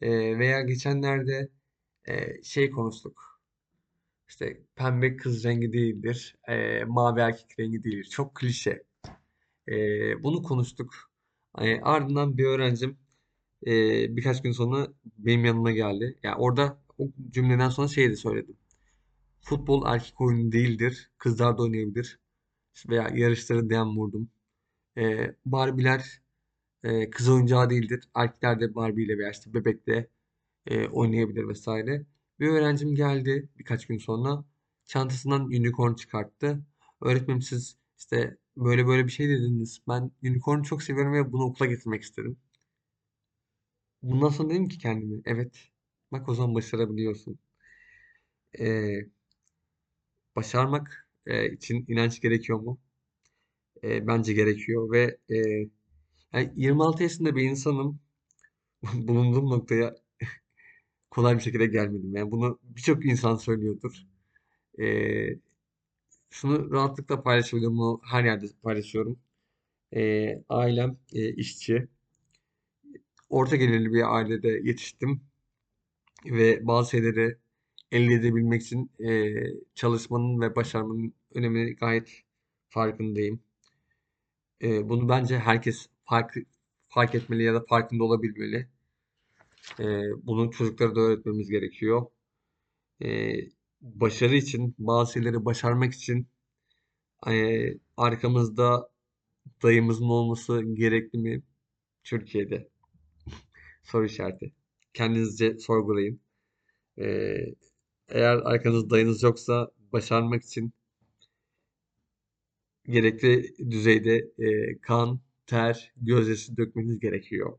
Ee, 0.00 0.38
veya 0.38 0.60
geçenlerde 0.60 1.48
e, 2.06 2.42
şey 2.42 2.70
konuştuk. 2.70 3.40
İşte 4.28 4.62
pembe 4.76 5.16
kız 5.16 5.44
rengi 5.44 5.72
değildir 5.72 6.36
e, 6.48 6.84
mavi 6.84 7.20
erkek 7.20 7.60
rengi 7.60 7.84
değildir. 7.84 8.04
Çok 8.10 8.34
klişe. 8.34 8.84
Ee, 9.68 10.22
bunu 10.24 10.42
konuştuk. 10.42 10.94
Ee, 11.60 11.80
ardından 11.80 12.38
bir 12.38 12.44
öğrencim 12.46 12.98
e, 13.66 13.72
birkaç 14.16 14.42
gün 14.42 14.52
sonra 14.52 14.88
benim 15.18 15.44
yanıma 15.44 15.72
geldi. 15.72 16.18
Yani 16.22 16.36
orada 16.36 16.81
o 17.02 17.10
cümleden 17.30 17.68
sonra 17.68 17.88
şey 17.88 18.10
de 18.10 18.16
söyledim 18.16 18.56
futbol 19.42 19.86
erkek 19.86 20.20
oyunu 20.20 20.52
değildir 20.52 21.10
kızlar 21.18 21.58
da 21.58 21.62
oynayabilir 21.62 22.20
veya 22.88 23.08
yarışları 23.14 23.70
dem 23.70 23.96
vurdum. 23.96 24.30
Ee, 24.98 25.36
Barbie'ler 25.46 26.22
e, 26.84 27.10
kız 27.10 27.28
oyuncağı 27.28 27.70
değildir. 27.70 28.08
Erkekler 28.14 28.60
de 28.60 28.74
Barbie 28.74 29.04
ile 29.04 29.18
veya 29.18 29.30
işte 29.30 29.54
bebekle 29.54 30.08
e, 30.66 30.88
oynayabilir 30.88 31.48
vesaire. 31.48 32.06
Bir 32.40 32.48
öğrencim 32.48 32.94
geldi 32.94 33.48
birkaç 33.58 33.86
gün 33.86 33.98
sonra. 33.98 34.44
Çantasından 34.86 35.42
unicorn 35.44 35.94
çıkarttı. 35.94 36.64
Öğretmenim 37.00 37.42
siz 37.42 37.78
işte 37.98 38.36
böyle 38.56 38.86
böyle 38.86 39.06
bir 39.06 39.12
şey 39.12 39.28
dediniz. 39.28 39.82
Ben 39.88 40.10
unicorn'u 40.24 40.64
çok 40.64 40.82
seviyorum 40.82 41.12
ve 41.14 41.32
bunu 41.32 41.44
okula 41.44 41.66
getirmek 41.68 42.02
istedim. 42.02 42.38
Bundan 44.02 44.28
sonra 44.28 44.50
dedim 44.50 44.68
ki 44.68 44.78
kendime 44.78 45.22
evet 45.24 45.71
bak 46.12 46.28
o 46.28 46.34
zaman 46.34 46.54
başarabiliyorsun. 46.54 47.38
Ee, 48.58 49.10
başarmak 50.36 51.08
e, 51.26 51.52
için 51.52 51.84
inanç 51.88 52.20
gerekiyor 52.20 52.58
mu? 52.60 52.80
E, 53.84 54.06
bence 54.06 54.32
gerekiyor 54.32 54.90
ve 54.92 55.18
e, 55.30 55.36
yani 56.32 56.52
26 56.56 57.02
yaşında 57.02 57.36
bir 57.36 57.42
insanım. 57.42 58.00
Bulunduğum 58.94 59.50
noktaya 59.50 59.96
kolay 61.10 61.36
bir 61.36 61.40
şekilde 61.42 61.66
gelmedim. 61.66 62.16
Yani 62.16 62.30
bunu 62.30 62.58
birçok 62.62 63.06
insan 63.06 63.36
söylüyordur. 63.36 63.92
Ee, 64.80 65.28
şunu 66.30 66.70
rahatlıkla 66.72 67.22
paylaşabiliyorum. 67.22 67.78
Bunu 67.78 68.00
her 68.04 68.24
yerde 68.24 68.46
paylaşıyorum. 68.62 69.18
Ee, 69.96 70.44
ailem 70.50 70.98
e, 71.14 71.34
işçi. 71.34 71.88
Orta 73.28 73.56
gelirli 73.56 73.92
bir 73.92 74.14
ailede 74.16 74.48
yetiştim. 74.48 75.20
Ve 76.26 76.66
bazı 76.66 76.90
şeyleri 76.90 77.36
elde 77.92 78.14
edebilmek 78.14 78.62
için 78.62 78.90
e, 79.08 79.34
çalışmanın 79.74 80.40
ve 80.40 80.56
başarmanın 80.56 81.14
önemini 81.34 81.74
gayet 81.76 82.22
farkındayım. 82.68 83.40
E, 84.62 84.88
bunu 84.88 85.08
bence 85.08 85.38
herkes 85.38 85.88
fark, 86.04 86.34
fark 86.88 87.14
etmeli 87.14 87.42
ya 87.42 87.54
da 87.54 87.64
farkında 87.68 88.04
olabilmeli. 88.04 88.68
E, 89.80 89.84
bunu 90.26 90.50
çocuklara 90.50 90.94
da 90.94 91.00
öğretmemiz 91.00 91.48
gerekiyor. 91.50 92.06
e, 93.04 93.34
başarı 93.80 94.36
için, 94.36 94.74
bazı 94.78 95.12
şeyleri 95.12 95.44
başarmak 95.44 95.94
için 95.94 96.28
e, 97.28 97.66
arkamızda 97.96 98.90
dayımızın 99.62 100.08
olması 100.08 100.62
gerekli 100.74 101.18
mi 101.18 101.42
Türkiye'de? 102.04 102.68
Soru 103.84 104.06
işareti. 104.06 104.52
Kendinizce 104.94 105.58
sorgulayın. 105.58 106.20
E, 106.98 107.36
eğer 108.08 108.36
arkanızda 108.36 108.90
dayınız 108.90 109.22
yoksa 109.22 109.70
başarmak 109.92 110.44
için 110.44 110.72
gerekli 112.86 113.54
düzeyde 113.70 114.16
e, 114.38 114.78
kan, 114.80 115.20
ter, 115.46 115.92
gözyaşı 115.96 116.56
dökmeniz 116.56 116.98
gerekiyor. 116.98 117.58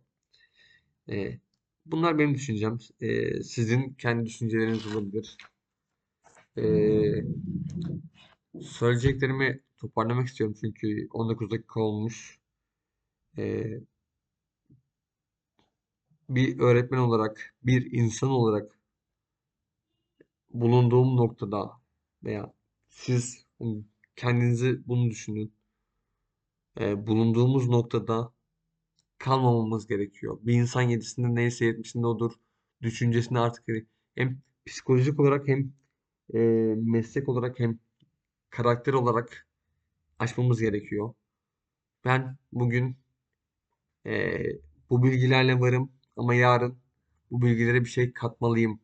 E, 1.10 1.39
bunlar 1.86 2.19
benim 2.19 2.36
düşüncem. 2.36 2.78
E, 3.02 3.43
sizin 3.43 3.93
kendi 3.93 4.26
düşünceleriniz 4.26 4.96
olabilir. 4.96 5.38
E, 6.58 6.63
Söyleyeceklerimi 8.62 9.62
toparlamak 9.78 10.28
istiyorum 10.28 10.56
çünkü 10.62 11.08
19 11.12 11.52
dakika 11.52 11.82
olmuş. 11.82 12.39
Ee, 13.38 13.82
bir 16.36 16.60
öğretmen 16.60 16.98
olarak, 17.00 17.56
bir 17.63 17.91
insan 17.91 18.30
olarak 18.30 18.80
bulunduğum 20.54 21.17
noktada 21.17 21.72
veya 22.24 22.54
siz 22.89 23.46
kendinizi 24.15 24.88
bunu 24.88 25.10
düşünün. 25.10 25.54
Ee, 26.80 27.08
bulunduğumuz 27.08 27.69
noktada 27.69 28.34
kalmamamız 29.19 29.88
gerekiyor. 29.88 30.39
Bir 30.43 30.54
insan 30.54 30.82
yedisinde 30.82 31.36
neyse 31.36 31.65
yetmişinde 31.65 32.08
odur. 32.08 32.34
Düşüncesini 32.82 33.39
artık 33.39 33.63
hani 33.69 33.86
hem 34.15 34.41
psikolojik 34.65 35.19
olarak 35.19 35.48
hem 35.48 35.74
e, 36.34 36.39
meslek 36.78 37.30
olarak 37.30 37.60
hem 37.60 37.80
karakter 38.50 38.93
olarak 38.93 39.48
aşmamız 40.19 40.62
gerekiyor. 40.62 41.15
Ben 42.06 42.38
bugün 42.54 42.98
Ee, 44.06 44.46
bu 44.89 45.04
bilgilerle 45.04 45.60
varım 45.60 45.91
ama 46.17 46.36
yarın 46.36 46.80
bu 47.32 47.41
bilgilere 47.41 47.82
bir 47.82 47.89
şey 47.89 48.13
katmalıyım, 48.13 48.80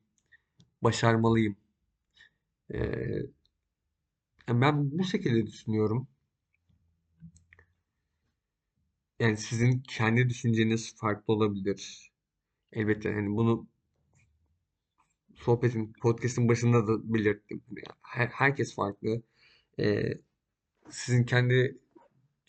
başarmalıyım. 0.83 1.57
Ee, 2.69 3.29
ben 4.49 4.91
bu 4.99 5.03
şekilde 5.03 5.47
düşünüyorum. 5.47 6.07
Yani 9.19 9.37
sizin 9.37 9.79
kendi 9.87 10.29
düşünceniz 10.29 10.95
farklı 10.95 11.33
olabilir. 11.33 12.11
Elbette 12.73 13.13
hani 13.13 13.37
bunu 13.37 13.67
sohbetin, 15.35 15.93
podcast'ın 16.01 16.47
başında 16.49 16.87
da 16.87 17.13
belirttim. 17.13 17.61
Yani 17.69 17.97
her- 18.01 18.27
herkes 18.27 18.75
farklı. 18.75 19.21
Ee, 19.79 20.03
sizin 20.91 21.25
kendi 21.25 21.79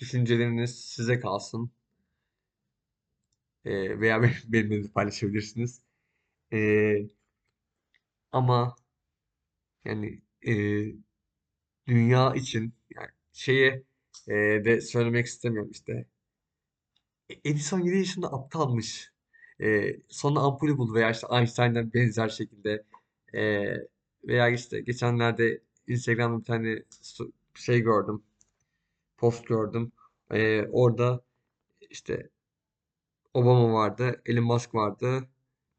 düşünceleriniz 0.00 0.80
size 0.80 1.20
kalsın. 1.20 1.72
Ee, 3.64 4.01
veya 4.01 4.23
benim- 4.23 4.35
benimle 4.53 4.85
de 4.85 4.88
paylaşabilirsiniz. 4.92 5.83
Ee, 6.53 7.09
ama 8.33 8.77
yani 9.85 10.23
e, 10.46 10.53
dünya 11.87 12.35
için 12.35 12.75
yani 12.96 13.09
şeye 13.33 13.83
e, 14.29 14.35
de 14.64 14.81
söylemek 14.81 15.27
istemiyorum 15.27 15.70
işte. 15.70 16.07
Edison 17.44 17.81
7 17.81 17.96
yaşında 17.99 18.33
aptalmış. 18.33 19.12
Ee, 19.61 19.96
sonra 20.09 20.40
ampulü 20.40 20.79
buldu 20.79 20.94
veya 20.94 21.11
işte 21.11 21.27
Einstein'dan 21.33 21.92
benzer 21.94 22.29
şekilde 22.29 22.85
ee, 23.35 23.75
veya 24.25 24.49
işte 24.49 24.81
geçenlerde 24.81 25.61
Instagram'da 25.87 26.38
bir 26.40 26.44
tane 26.44 26.83
şey 27.55 27.81
gördüm, 27.81 28.23
post 29.18 29.46
gördüm. 29.46 29.92
Ee, 30.33 30.62
orada 30.73 31.23
işte 31.90 32.31
Obama 33.34 33.72
vardı, 33.72 34.22
Elon 34.26 34.44
Musk 34.44 34.74
vardı, 34.74 35.28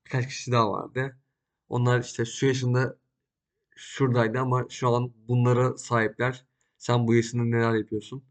birkaç 0.06 0.28
kişi 0.28 0.52
daha 0.52 0.72
vardı. 0.72 1.18
Onlar 1.70 2.02
işte 2.02 2.26
şu 2.26 2.46
yaşında 2.48 2.98
şuradaydı 3.78 4.40
ama 4.40 4.66
şu 4.70 4.90
an 4.90 5.14
bunlara 5.28 5.78
sahipler. 5.78 6.46
Sen 6.78 7.08
bu 7.08 7.16
yaşında 7.16 7.44
neler 7.44 7.76
yapıyorsun? 7.76 8.24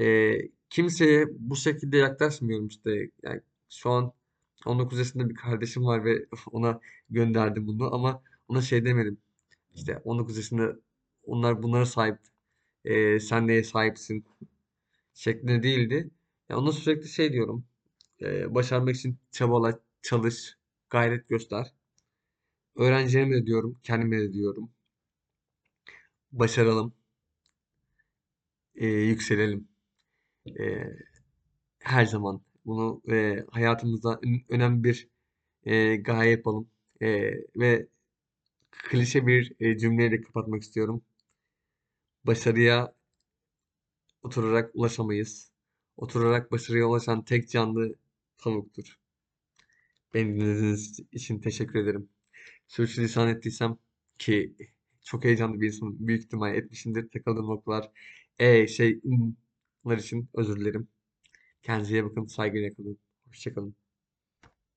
Ee, 0.00 0.34
kimseye 0.70 1.26
bu 1.38 1.56
şekilde 1.56 1.96
yaklaşmıyorum 1.98 2.68
işte. 2.68 3.10
Yani 3.22 3.42
şu 3.70 3.90
an 3.90 4.12
19 4.66 4.98
yaşında 4.98 5.30
bir 5.30 5.34
kardeşim 5.34 5.86
var 5.86 6.04
ve 6.04 6.26
ona 6.52 6.80
gönderdim 7.10 7.66
bunu 7.66 7.94
ama 7.94 8.22
ona 8.48 8.62
şey 8.62 8.84
demedim. 8.84 9.18
İşte 9.74 9.98
19 10.04 10.36
yaşında 10.36 10.76
onlar 11.24 11.62
bunlara 11.62 11.86
sahip. 11.86 12.18
Ee, 12.84 13.20
sen 13.20 13.48
neye 13.48 13.64
sahipsin? 13.64 14.26
Şeklinde 15.14 15.62
değildi. 15.62 16.10
Ya 16.48 16.58
ona 16.58 16.72
sürekli 16.72 17.08
şey 17.08 17.32
diyorum. 17.32 17.64
Başarmak 18.54 18.96
için 18.96 19.18
çabala, 19.32 19.80
çalış, 20.02 20.58
gayret 20.90 21.28
göster. 21.28 21.72
Öğrencilerime 22.76 23.36
de 23.36 23.46
diyorum, 23.46 23.78
kendime 23.82 24.20
de 24.20 24.32
diyorum. 24.32 24.70
Başaralım, 26.32 26.94
ee, 28.74 28.86
yükselelim. 28.86 29.68
Ee, 30.60 30.84
her 31.80 32.04
zaman 32.06 32.42
bunu 32.66 33.02
e, 33.12 33.44
hayatımızda 33.50 34.20
ön- 34.24 34.44
önemli 34.48 34.84
bir 34.84 35.08
e, 35.64 35.96
gaye 35.96 36.30
yapalım. 36.30 36.70
E, 37.02 37.08
ve 37.56 37.88
klişe 38.72 39.28
bir 39.28 39.52
e, 39.60 39.78
cümleyle 39.78 40.22
kapatmak 40.22 40.62
istiyorum. 40.62 41.02
Başarıya 42.24 42.94
oturarak 44.22 44.70
ulaşamayız. 44.74 45.52
Oturarak 45.96 46.52
başarıya 46.52 46.86
ulaşan 46.86 47.24
tek 47.24 47.50
canlı 47.50 47.94
tavuktur. 48.42 48.98
Beni 50.14 50.34
dinlediğiniz 50.36 51.00
için 51.12 51.40
teşekkür 51.40 51.78
ederim. 51.82 52.08
Sürçülisan 52.68 53.28
ettiysem 53.28 53.78
ki 54.18 54.56
çok 55.04 55.24
heyecanlı 55.24 55.60
bir 55.60 55.66
insanım. 55.68 55.96
Büyük 56.08 56.24
ihtimal 56.24 56.54
etmişimdir. 56.56 57.10
Takıldığım 57.10 57.46
noktalar 57.46 57.90
e 58.38 58.66
şey 58.66 59.00
ımlar 59.84 59.98
için 59.98 60.28
özür 60.34 60.60
dilerim. 60.60 60.88
Kendinize 61.62 62.04
bakın. 62.04 62.26
Saygıyla 62.26 62.74
kalın. 62.74 62.98
Hoşça 63.28 63.54
kalın. 63.54 63.76